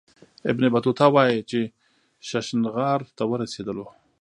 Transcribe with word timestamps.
ابن 0.51 0.63
بطوطه 0.73 1.05
وايي 1.15 1.39
چې 1.49 1.59
ششنغار 2.27 2.99
ته 3.17 3.23
ورسېدلو. 3.31 3.85